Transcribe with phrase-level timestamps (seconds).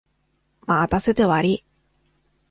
[0.65, 1.63] 待たせてわりい。